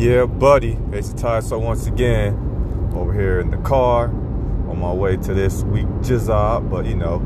[0.00, 0.78] Yeah, buddy.
[0.92, 1.40] It's Ty.
[1.40, 2.32] So once again,
[2.94, 7.16] over here in the car, on my way to this week job, but you know,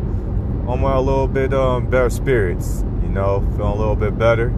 [0.66, 2.82] on a little bit um, better spirits.
[3.02, 4.52] You know, feeling a little bit better.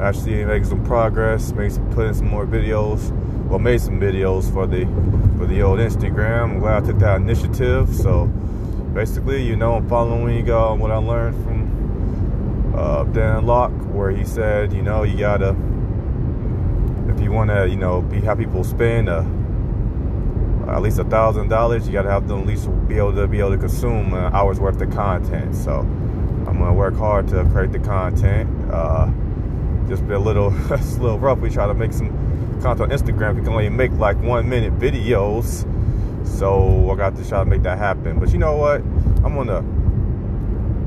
[0.00, 1.50] Actually, making some progress.
[1.50, 3.10] Made some putting some more videos.
[3.48, 4.84] Well, made some videos for the
[5.36, 6.42] for the old Instagram.
[6.44, 7.92] I'm glad I took that initiative.
[7.92, 8.26] So
[8.94, 14.24] basically, you know, I'm following uh, what I learned from uh, Dan Lok, where he
[14.24, 15.56] said, you know, you gotta
[17.46, 19.24] want to, you know, be have people spend uh,
[20.68, 23.26] at least a thousand dollars, you got to have them at least be able to
[23.26, 25.54] be able to consume an hour's worth of content.
[25.54, 28.50] So I'm gonna work hard to create the content.
[28.70, 29.10] Uh,
[29.88, 31.38] just be a little, a little rough.
[31.38, 32.10] We try to make some
[32.60, 33.36] content on Instagram.
[33.36, 35.64] We can only make like one minute videos,
[36.26, 38.18] so I got to try to make that happen.
[38.20, 38.82] But you know what?
[39.24, 39.64] I'm gonna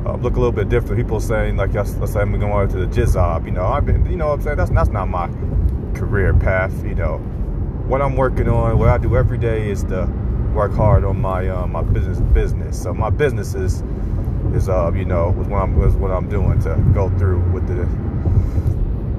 [0.07, 0.97] uh, look a little bit different.
[0.97, 3.45] People saying like, let's, say I'm going to the jizob.
[3.45, 5.27] You know, I've been, you know, what I'm saying that's that's not my
[5.93, 6.73] career path.
[6.83, 7.17] You know,
[7.87, 10.05] what I'm working on, what I do every day is to
[10.53, 12.81] work hard on my uh, my business business.
[12.81, 13.83] So my business is
[14.53, 17.85] is uh you know what I'm what I'm doing to go through with the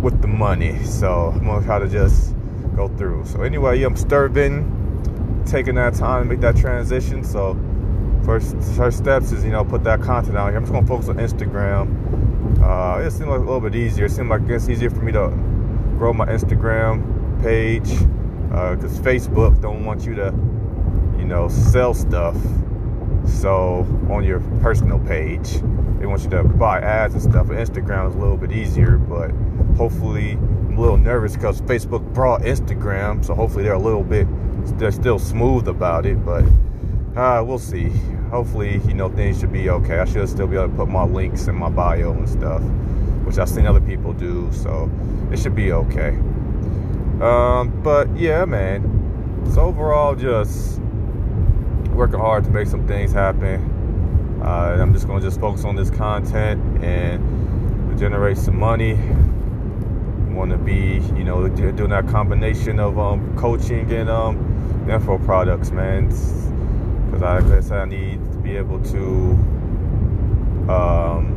[0.01, 0.83] with the money.
[0.85, 2.35] So I'm gonna try to just
[2.77, 3.25] go through.
[3.27, 7.25] So anyway, I'm starving, taking that time to make that transition.
[7.25, 7.59] So
[8.25, 10.57] first first steps is you know put that content out here.
[10.57, 12.05] I'm just gonna focus on Instagram.
[12.63, 14.07] Uh, it seemed like a little bit easier.
[14.07, 15.33] It seemed like it's easier for me to
[15.95, 17.89] grow my Instagram page
[18.49, 20.33] because uh, Facebook don't want you to,
[21.19, 22.37] you know, sell stuff.
[23.27, 25.55] So on your personal page,
[25.99, 27.47] they want you to buy ads and stuff.
[27.47, 29.31] Instagram is a little bit easier, but
[29.77, 34.27] hopefully I'm a little nervous because Facebook brought Instagram, so hopefully they're a little bit
[34.79, 36.45] they're still smooth about it, but
[37.17, 37.91] uh, we'll see.
[38.31, 39.99] Hopefully, you know, things should be okay.
[39.99, 42.63] I should still be able to put my links in my bio and stuff
[43.25, 44.91] which I've seen other people do, so
[45.33, 46.11] it should be okay.
[47.21, 48.91] Um, but yeah, man.
[49.55, 50.81] So overall, just
[51.91, 54.41] working hard to make some things happen.
[54.43, 58.95] Uh, I'm just gonna just focus on this content and generate some money.
[60.35, 65.71] Want to be, you know, doing that combination of um, coaching and um, info products,
[65.71, 66.09] man.
[66.09, 68.99] Because I, said, I need to be able to
[70.69, 71.34] um,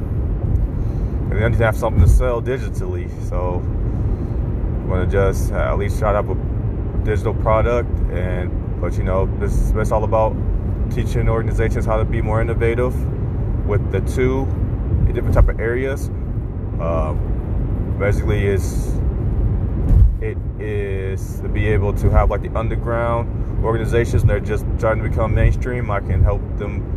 [1.30, 3.10] and then you have something to sell digitally.
[3.30, 6.36] So I'm gonna just uh, at least to have a
[7.04, 8.52] digital product and
[8.82, 10.36] but you know this it's all about
[10.92, 12.96] teaching organizations how to be more innovative
[13.66, 14.46] with the two
[15.14, 16.10] different type of areas.
[16.80, 18.94] Um, basically, is
[20.22, 25.10] it is to be able to have like the underground organizations they're just trying to
[25.10, 25.90] become mainstream.
[25.92, 26.97] I can help them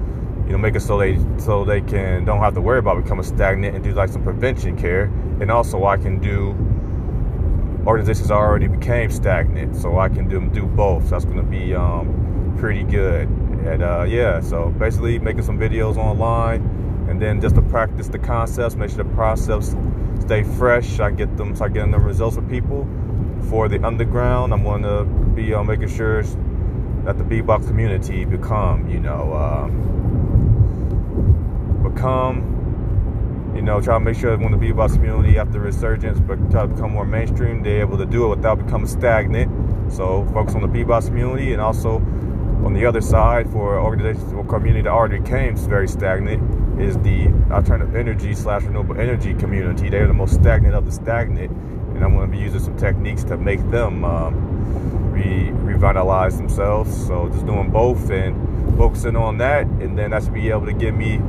[0.50, 3.22] you know, make it so they so they can don't have to worry about becoming
[3.22, 5.04] stagnant and do like some prevention care.
[5.40, 6.56] And also, I can do
[7.86, 11.04] organizations already became stagnant, so I can do do both.
[11.04, 13.28] So that's going to be um, pretty good.
[13.28, 16.62] And uh, yeah, so basically making some videos online,
[17.08, 19.76] and then just to practice the concepts, make sure the process
[20.18, 20.98] stay fresh.
[20.98, 22.88] I get them, start getting the results for people.
[23.50, 26.24] For the underground, I'm going to be uh, making sure
[27.04, 29.32] that the beatbox community become, you know.
[29.32, 29.99] Um,
[31.92, 36.62] become, you know, try to make sure when the beatbox community after resurgence, but try
[36.62, 39.92] to become more mainstream, they're able to do it without becoming stagnant.
[39.92, 41.96] So focus on the beatbox community and also
[42.64, 47.28] on the other side for organizations or community that already became very stagnant is the
[47.50, 49.88] alternative energy slash renewable energy community.
[49.88, 53.24] They're the most stagnant of the stagnant, and I'm going to be using some techniques
[53.24, 57.06] to make them um, re- revitalize themselves.
[57.06, 60.72] So just doing both and focusing on that, and then that should be able to
[60.72, 61.20] give me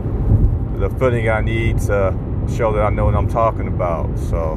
[0.82, 2.18] the footing I need to
[2.58, 4.18] show that I know what I'm talking about.
[4.18, 4.56] So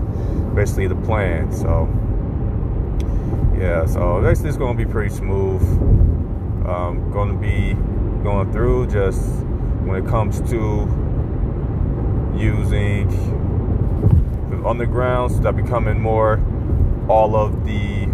[0.55, 1.53] basically the plan.
[1.53, 1.87] So
[3.59, 5.63] yeah, so basically it's gonna be pretty smooth.
[6.67, 7.75] Um, gonna be
[8.23, 9.21] going through just
[9.85, 10.89] when it comes to
[12.35, 13.07] using
[14.49, 16.43] the undergrounds that becoming more
[17.07, 18.07] all of the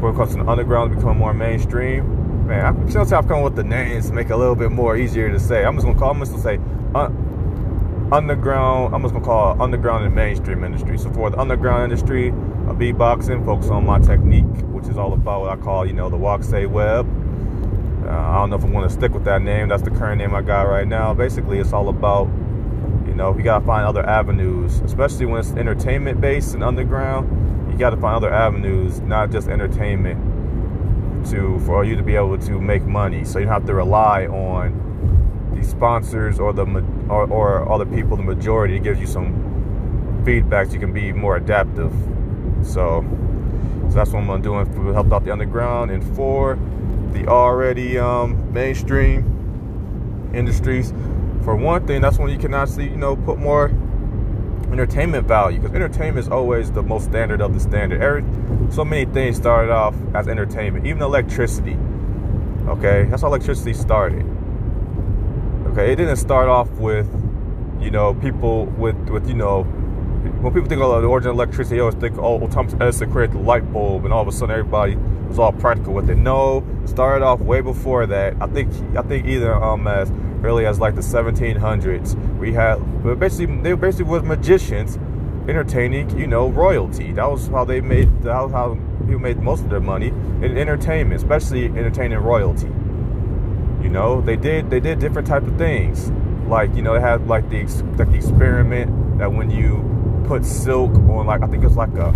[0.00, 2.20] when it comes to the underground become more mainstream
[2.50, 4.96] man, I'm just I've come with the names to make it a little bit more
[4.96, 5.64] easier to say.
[5.64, 6.10] I'm just gonna call.
[6.10, 6.58] I'm just gonna say
[6.94, 8.94] underground.
[8.94, 10.98] I'm just gonna call it underground and mainstream industry.
[10.98, 15.42] So for the underground industry, a beatboxing, focus on my technique, which is all about
[15.42, 17.06] what I call, you know, the walk say web.
[18.04, 19.68] Uh, I don't know if I'm gonna stick with that name.
[19.68, 21.14] That's the current name I got right now.
[21.14, 22.26] Basically, it's all about,
[23.06, 27.70] you know, you gotta find other avenues, especially when it's entertainment based and underground.
[27.70, 30.18] You gotta find other avenues, not just entertainment,
[31.30, 33.24] to for you to be able to make money.
[33.24, 34.89] So you don't have to rely on
[35.60, 36.64] the sponsors or the
[37.08, 40.66] or, or other people, the majority, it gives you some feedback.
[40.68, 41.92] So you can be more adaptive.
[42.62, 43.04] So
[43.90, 46.56] So that's what I'm doing for help out the underground and for
[47.12, 50.92] the already um, mainstream industries.
[51.42, 53.66] For one thing, that's when you can actually, you know, put more
[54.70, 58.00] entertainment value because entertainment is always the most standard of the standard.
[58.00, 58.22] Every,
[58.70, 61.76] so many things started off as entertainment, even electricity.
[62.68, 64.24] Okay, that's how electricity started.
[65.70, 67.06] Okay, it didn't start off with,
[67.80, 71.76] you know, people with with you know when people think of the origin of electricity,
[71.76, 74.50] they always think, oh, Thomas Edison created the light bulb, and all of a sudden
[74.50, 74.96] everybody
[75.28, 76.16] was all practical with it.
[76.16, 78.34] No, started off way before that.
[78.40, 80.10] I think I think either um as
[80.42, 84.96] early as like the 1700s, we had but basically they basically was magicians
[85.48, 87.12] entertaining, you know, royalty.
[87.12, 90.58] That was how they made that was how people made most of their money in
[90.58, 92.68] entertainment, especially entertaining royalty.
[93.82, 96.10] You know, they did they did different type of things.
[96.48, 97.64] Like you know, they had like the
[97.96, 99.84] like the experiment that when you
[100.26, 102.14] put silk on like I think it's like a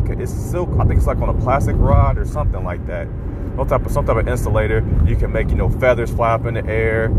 [0.00, 0.70] okay, it's silk.
[0.78, 3.08] I think it's like on a plastic rod or something like that.
[3.56, 4.84] Some type of some type of insulator.
[5.06, 7.10] You can make you know feathers fly up in the air.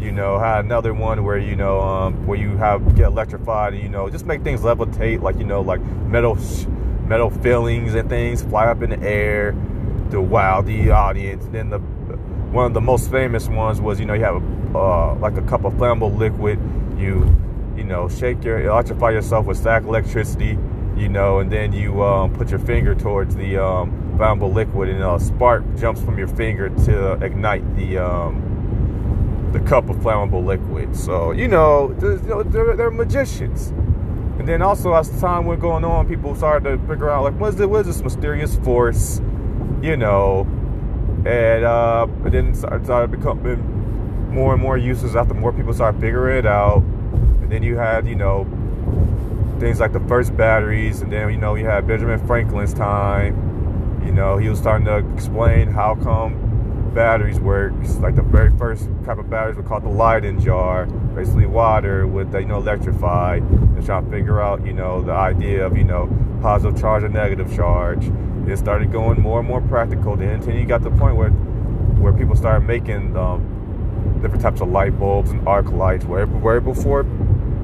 [0.00, 3.82] You know, had another one where you know um, where you have get electrified and
[3.82, 6.38] you know just make things levitate like you know like metal
[7.06, 9.52] metal fillings and things fly up in the air
[10.10, 11.44] to wow the audience.
[11.44, 11.80] And then the
[12.50, 15.42] one of the most famous ones was you know you have a, uh, like a
[15.42, 16.58] cup of flammable liquid.
[16.98, 17.34] You
[17.80, 20.58] you know, shake your, electrify yourself with static electricity,
[20.96, 25.02] you know, and then you um, put your finger towards the um, flammable liquid, and
[25.02, 30.94] a spark jumps from your finger to ignite the um, the cup of flammable liquid.
[30.94, 33.68] So you know, they're, they're, magicians.
[34.38, 37.56] And then also as time went going on, people started to figure out like, what's
[37.56, 39.20] the, what is this mysterious force,
[39.82, 40.46] you know,
[41.26, 43.60] and uh, but then started, started becoming
[44.32, 46.82] more and more uses after more people started figuring it out
[47.42, 48.46] And then you had, you know,
[49.60, 54.02] things like the first batteries, and then you know you had Benjamin Franklin's time.
[54.04, 57.72] You know, he was starting to explain how come batteries work.
[58.00, 62.32] Like the very first type of batteries were called the Leyden jar, basically water with
[62.34, 63.42] you know electrified.
[63.42, 66.08] And trying to figure out, you know, the idea of you know
[66.42, 68.06] positive charge and negative charge.
[68.48, 70.16] It started going more and more practical.
[70.16, 74.60] Then until you got to the point where where people started making um, different types
[74.60, 76.04] of light bulbs and arc lights.
[76.04, 77.04] Where where before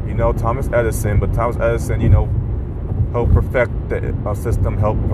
[0.07, 2.27] you know, Thomas Edison, but Thomas Edison, you know,
[3.13, 5.07] helped perfect the uh, system, helped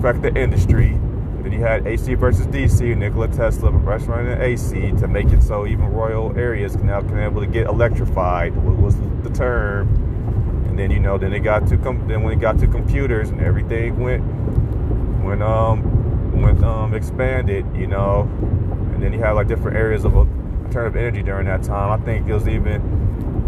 [0.00, 0.98] perfect the industry.
[1.42, 5.92] Then you had AC versus DC, Nikola Tesla running AC to make it so even
[5.92, 8.54] rural areas can now can able to get electrified.
[8.56, 9.88] What was the term?
[10.68, 13.30] And then you know, then it got to com- then when it got to computers
[13.30, 14.22] and everything went
[15.24, 18.22] when um went um expanded, you know,
[18.94, 22.00] and then you had like different areas of alternative energy during that time.
[22.00, 22.80] I think it was even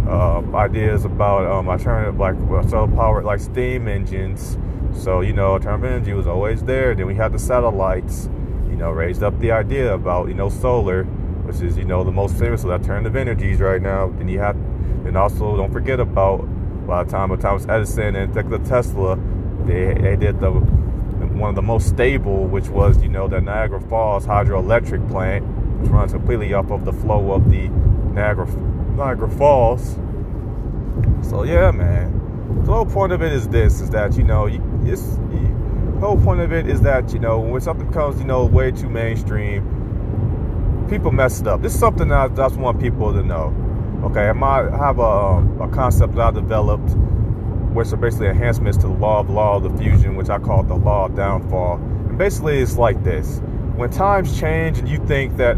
[0.08, 2.36] uh, ideas about um, alternative, like
[2.68, 4.58] solar powered, like steam engines.
[4.92, 6.94] So, you know, alternative energy was always there.
[6.94, 8.28] Then we had the satellites,
[8.68, 11.04] you know, raised up the idea about, you know, solar,
[11.44, 14.08] which is, you know, the most famous of alternative energies right now.
[14.10, 14.56] Then you have,
[15.06, 16.46] and also don't forget about,
[16.86, 18.32] by the time of Thomas Edison and
[18.64, 19.18] Tesla,
[19.64, 20.50] they, they did the
[21.34, 25.44] one of the most stable, which was, you know, the Niagara Falls hydroelectric plant,
[25.81, 27.69] which runs completely off of the flow of the
[28.12, 28.46] Niagara
[28.96, 29.98] Niagara Falls.
[31.22, 32.20] So yeah, man.
[32.64, 34.46] The whole point of it is this: is that you know,
[34.84, 35.16] it's
[35.94, 38.70] the whole point of it is that you know, when something becomes you know way
[38.70, 41.62] too mainstream, people mess it up.
[41.62, 43.55] This is something I just want people to know.
[44.05, 46.91] Okay, I might have a, um, a concept that I developed,
[47.74, 50.74] which are basically enhancements to the law of law of diffusion, which I call the
[50.74, 51.76] law of downfall.
[51.76, 53.40] And basically, it's like this:
[53.76, 55.56] when times change and you think that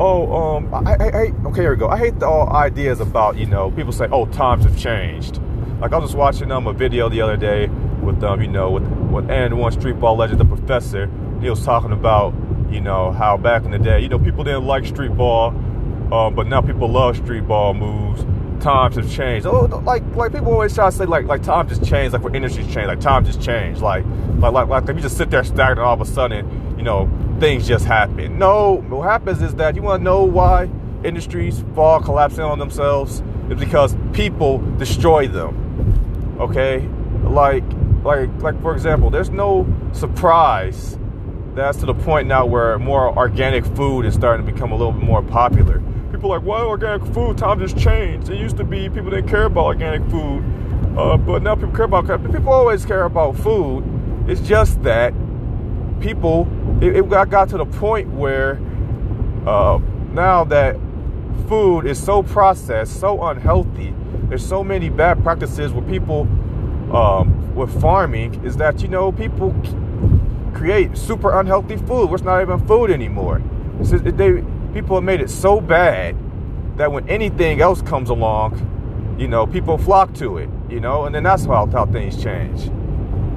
[0.00, 1.88] oh, um, I, I, I, okay, here we go.
[1.88, 5.40] I hate the all ideas about, you know, people say, oh, times have changed.
[5.80, 7.68] Like I was just watching um a video the other day
[8.02, 11.10] with um, you know, with with AND1 street ball legend, the professor.
[11.40, 12.34] He was talking about,
[12.68, 15.50] you know, how back in the day, you know, people didn't like street ball,
[16.12, 18.24] um, but now people love street ball moves.
[18.60, 19.46] Times have changed.
[19.46, 22.34] Oh, like like people always try to say like like time just changed, like for
[22.34, 23.80] industries change, like time just changed.
[23.80, 24.04] Like
[24.38, 27.08] like like like if you just sit there stagnant all of a sudden, you know,
[27.38, 28.38] things just happen.
[28.38, 30.68] No, what happens is that you want to know why
[31.04, 36.36] industries fall collapsing on themselves is because people destroy them.
[36.40, 36.80] Okay?
[37.24, 37.64] Like
[38.04, 40.98] like like for example, there's no surprise
[41.54, 44.92] that's to the point now where more organic food is starting to become a little
[44.92, 45.82] bit more popular.
[46.18, 48.28] People are like, well, organic food, time just changed.
[48.28, 50.42] It used to be people didn't care about organic food,
[50.98, 52.08] uh, but now people care about.
[52.32, 53.84] People always care about food.
[54.26, 55.14] It's just that
[56.00, 56.48] people
[56.80, 58.60] it, it got, got to the point where
[59.46, 59.78] uh,
[60.10, 60.74] now that
[61.46, 63.94] food is so processed, so unhealthy,
[64.24, 66.22] there's so many bad practices with people
[66.92, 69.54] um, with farming is that you know people
[70.52, 72.12] create super unhealthy food.
[72.12, 73.40] It's not even food anymore.
[73.84, 74.42] Just, they
[74.78, 76.16] people have made it so bad
[76.76, 80.48] that when anything else comes along, you know, people flock to it.
[80.70, 82.66] You know, and then that's how how things change.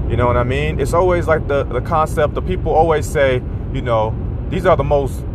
[0.08, 0.80] You know what I mean?
[0.80, 3.42] It's always like the the concept of people always say,
[3.74, 4.16] you know,
[4.50, 5.26] these are the most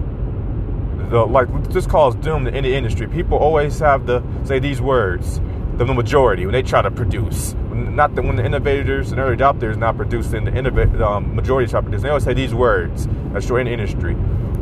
[1.10, 3.08] the like this calls doom to any industry.
[3.08, 5.40] People always have to say these words
[5.76, 7.54] the majority when they try to produce.
[7.72, 11.80] Not that when the innovators and early adopters not producing, the innovate, um, majority try
[11.80, 12.02] to produce.
[12.02, 14.16] They always say these words that's true in industry.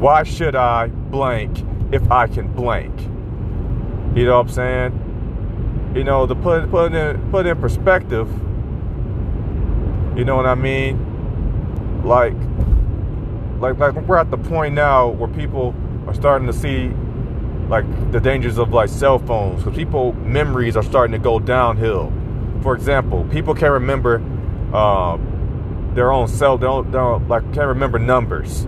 [0.04, 2.92] Why should I blank if I can blank?
[4.14, 5.92] You know what I'm saying?
[5.96, 8.28] You know, to put put in put in perspective.
[10.14, 12.02] You know what I mean?
[12.04, 12.34] Like,
[13.61, 15.75] like like we're at the point now where people
[16.06, 16.88] are starting to see
[17.70, 22.12] like the dangers of like cell phones because people memories are starting to go downhill
[22.62, 24.23] for example people can't remember
[24.75, 25.16] uh,
[25.94, 28.66] their own cell don't, don't like can't remember numbers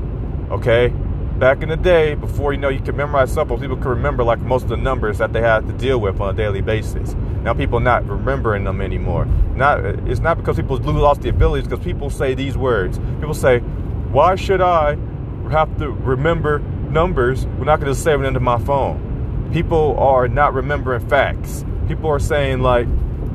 [0.50, 0.90] okay
[1.38, 4.38] back in the day before you know you can memorize phones people could remember like
[4.40, 7.52] most of the numbers that they had to deal with on a daily basis now
[7.52, 12.08] people not remembering them anymore not it's not because people lost the abilities because people
[12.10, 13.58] say these words people say
[14.10, 14.96] why should i
[15.50, 19.50] have to remember numbers, we're not going to save it into my phone.
[19.52, 21.64] People are not remembering facts.
[21.88, 22.86] People are saying, like,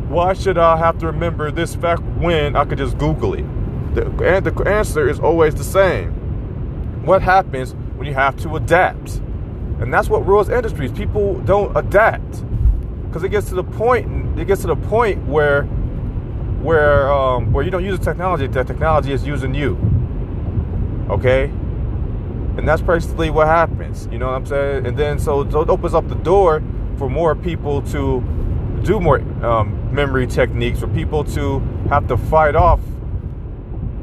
[0.10, 3.46] why should I have to remember this fact when I could just Google it?
[3.96, 6.12] The, and the answer is always the same.
[7.06, 9.18] What happens when you have to adapt?
[9.80, 10.92] And that's what rules industries.
[10.92, 12.44] People don't adapt
[13.06, 14.40] because it gets to the point.
[14.40, 15.66] It gets to the point where,
[16.64, 18.48] where, um, where you don't use the technology.
[18.48, 19.78] The technology is using you.
[21.12, 24.10] Okay, and that's basically what happens.
[24.12, 24.88] You know what I'm saying?
[24.88, 26.64] And then so, so it opens up the door
[26.98, 28.24] for more people to
[28.82, 32.80] do more um, memory techniques, for people to have to fight off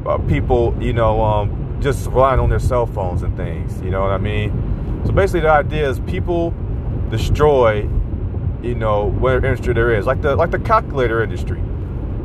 [0.07, 3.81] uh, people, you know, um, just relying on their cell phones and things.
[3.83, 5.03] You know what I mean?
[5.07, 6.53] So basically, the idea is people
[7.11, 7.89] destroy,
[8.63, 11.61] you know, whatever industry there is, like the like the calculator industry.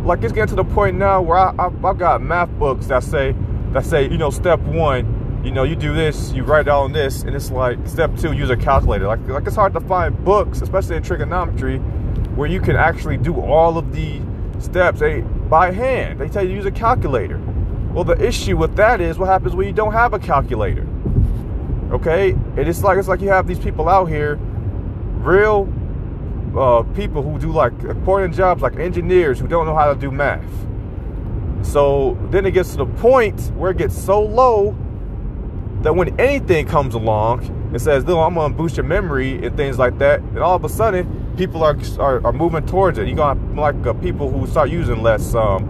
[0.03, 3.03] Like it's getting to the point now where I, I, I've got math books that
[3.03, 3.35] say
[3.71, 7.23] that say, you know, step one you know, you do this, you write down this,
[7.23, 9.07] and it's like step two, use a calculator.
[9.07, 11.79] Like, like it's hard to find books, especially in trigonometry,
[12.35, 14.21] where you can actually do all of the
[14.59, 16.19] steps they, by hand.
[16.19, 17.41] They tell you to use a calculator.
[17.93, 20.87] Well, the issue with that is what happens when you don't have a calculator.
[21.91, 24.37] Okay, and it's like it's like you have these people out here,
[25.19, 25.71] real
[26.57, 30.09] uh, people who do like important jobs, like engineers who don't know how to do
[30.09, 30.43] math.
[31.61, 34.75] So then it gets to the point where it gets so low
[35.81, 39.77] that when anything comes along and says, "No, I'm gonna boost your memory" and things
[39.77, 43.07] like that, and all of a sudden people are are, are moving towards it.
[43.07, 45.62] You got like uh, people who start using less um,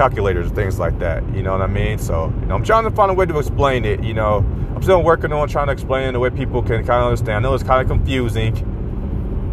[0.00, 1.22] calculators and things like that.
[1.34, 1.98] You know what I mean?
[1.98, 4.02] So you know, I'm trying to find a way to explain it.
[4.02, 4.38] You know,
[4.74, 7.36] I'm still working on trying to explain it the way people can kind of understand.
[7.36, 8.66] I know it's kind of confusing.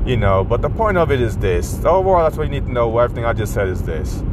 [0.06, 1.84] You know, but the point of it is this.
[1.84, 2.98] Overall, that's what you need to know.
[2.98, 4.24] Everything I just said is this.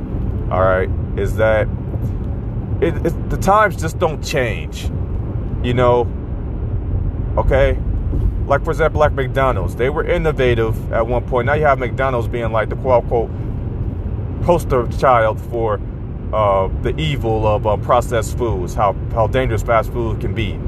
[0.52, 1.66] All right, is that
[2.80, 4.88] it, it, the times just don't change
[5.64, 6.06] you know,
[7.38, 7.78] okay?
[8.46, 9.74] Like, for example, like McDonald's.
[9.74, 11.46] They were innovative at one point.
[11.46, 13.30] Now you have McDonald's being like the quote unquote
[14.42, 15.80] poster child for
[16.34, 20.58] uh, the evil of uh, processed foods, how, how dangerous fast food can be.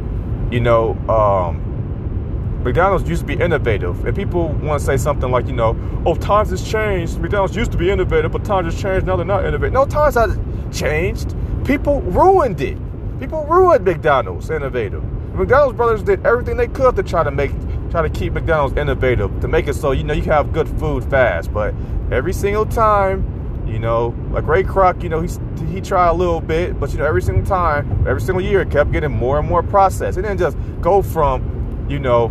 [0.55, 5.47] You know, um, McDonald's used to be innovative, and people want to say something like,
[5.47, 7.19] you know, oh, times has changed.
[7.19, 9.07] McDonald's used to be innovative, but times has changed.
[9.07, 9.73] Now they're not innovative.
[9.73, 10.39] No, times has
[10.73, 11.35] changed.
[11.65, 12.79] People ruined it.
[13.19, 15.03] People ruined McDonald's innovative.
[15.33, 17.51] The McDonald's brothers did everything they could to try to make
[17.91, 21.05] try to keep McDonald's innovative, to make it so you know you have good food
[21.05, 21.53] fast.
[21.53, 21.75] But
[22.11, 23.36] every single time,
[23.67, 25.29] you know, like Ray Kroc, you know, he
[25.73, 28.71] he tried a little bit, but you know, every single time, every single year, it
[28.71, 30.19] kept getting more and more processed.
[30.19, 32.29] It didn't just go from, you know,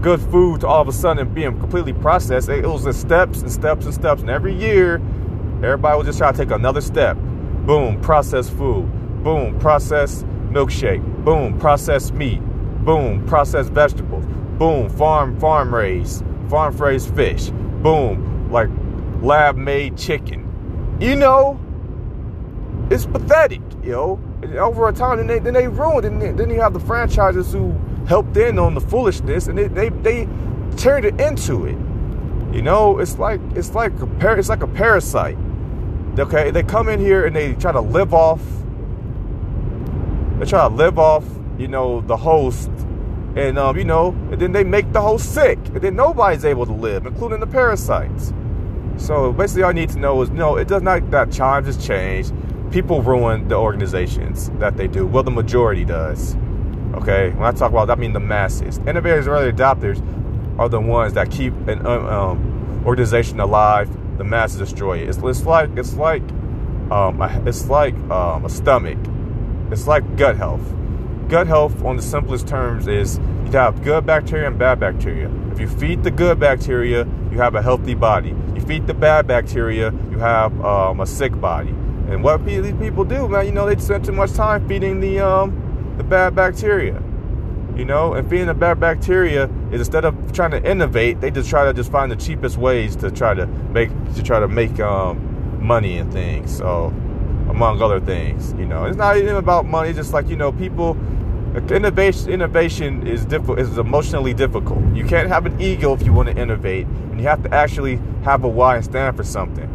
[0.00, 2.48] good food to all of a sudden being completely processed.
[2.48, 4.96] It was in steps and steps and steps, and every year,
[5.62, 7.16] everybody would just try to take another step.
[7.66, 8.90] Boom, processed food
[9.22, 11.02] Boom, processed milkshake.
[11.24, 12.40] Boom, processed meat.
[12.84, 14.24] Boom, processed vegetables.
[14.58, 17.50] Boom, farm farm raised, farm raised fish.
[17.82, 18.68] Boom, like
[19.20, 20.47] lab made chicken.
[21.00, 21.60] You know,
[22.90, 24.20] it's pathetic, you know.
[24.58, 26.30] Over a time, then they then they ruined it.
[26.30, 27.72] And then you have the franchises who
[28.06, 30.28] helped in on the foolishness, and they they, they
[30.76, 31.76] turned it into it.
[32.54, 35.36] You know, it's like it's like a par- it's like a parasite.
[36.18, 38.40] Okay, they come in here and they try to live off
[40.38, 41.24] they try to live off,
[41.58, 42.70] you know, the host,
[43.34, 46.64] and um, you know, and then they make the host sick, and then nobody's able
[46.64, 48.32] to live, including the parasites.
[48.98, 51.84] So basically, all I need to know is no, it does not that times has
[51.84, 52.32] changed.
[52.70, 55.06] people ruin the organizations that they do.
[55.06, 56.36] Well, the majority does.
[56.94, 58.78] Okay, when I talk about that, I mean the masses.
[58.78, 60.02] Innovators early adopters
[60.58, 63.88] are the ones that keep an um, um organization alive.
[64.18, 65.08] The masses destroy it.
[65.08, 66.22] It's, it's like it's like
[66.90, 68.98] um, it's like um, a stomach.
[69.70, 70.62] It's like gut health.
[71.28, 75.30] Gut health, on the simplest terms, is you have good bacteria and bad bacteria.
[75.52, 78.34] If you feed the good bacteria, you have a healthy body.
[78.54, 81.68] You feed the bad bacteria, you have um, a sick body.
[82.08, 85.20] And what these people do, man, you know, they spend too much time feeding the
[85.20, 87.02] um, the bad bacteria.
[87.76, 91.50] You know, and feeding the bad bacteria is instead of trying to innovate, they just
[91.50, 94.80] try to just find the cheapest ways to try to make to try to make
[94.80, 96.56] um, money and things.
[96.56, 96.90] So,
[97.48, 99.90] among other things, you know, it's not even about money.
[99.90, 100.96] It's just like you know, people.
[101.70, 103.58] Innovation, innovation is difficult.
[103.58, 104.80] Is emotionally difficult.
[104.94, 107.98] You can't have an ego if you want to innovate, and you have to actually
[108.22, 109.68] have a why and stand for something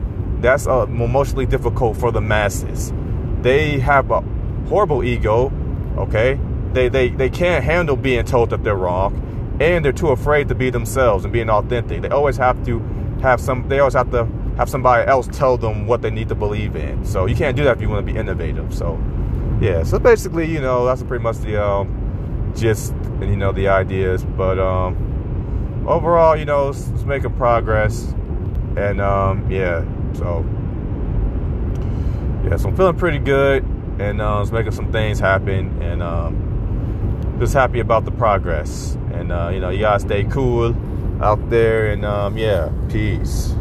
[0.43, 2.93] that's uh, emotionally difficult for the masses.
[3.41, 4.21] They have a
[4.67, 5.51] horrible ego,
[5.97, 6.37] okay?
[6.73, 10.55] They, they, they can't handle being told that they're wrong, and they're too afraid to
[10.55, 12.01] be themselves and being authentic.
[12.01, 12.79] They always have to
[13.21, 14.27] have some, they always have to
[14.57, 17.03] have somebody else tell them what they need to believe in.
[17.05, 18.73] So you can't do that if you want to be innovative.
[18.73, 19.01] So,
[19.59, 23.67] yeah, so basically, you know, that's pretty much the um, gist and, you know, the
[23.67, 24.23] ideas.
[24.23, 28.13] But um, overall, you know, it's, it's making progress.
[28.77, 30.45] And um, yeah, so,
[32.43, 33.63] yeah, so I'm feeling pretty good
[33.99, 38.97] and uh, it's making some things happen and um, just happy about the progress.
[39.13, 40.75] And, uh, you know, you gotta stay cool
[41.23, 43.55] out there and, um, yeah, peace.